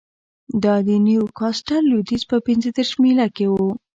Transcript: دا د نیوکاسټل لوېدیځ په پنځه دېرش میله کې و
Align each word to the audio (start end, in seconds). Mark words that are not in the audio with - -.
دا 0.63 0.75
د 0.87 0.89
نیوکاسټل 1.07 1.81
لوېدیځ 1.89 2.23
په 2.31 2.37
پنځه 2.47 2.69
دېرش 2.77 2.91
میله 3.01 3.27
کې 3.35 3.45
و 3.51 3.55